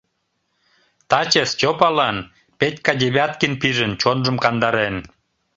Таче 1.09 1.43
Стёпалан 1.51 2.17
Петька 2.59 2.93
Девяткин 3.01 3.53
пижын, 3.61 3.91
чонжым 4.01 4.37
кандарен. 4.43 4.95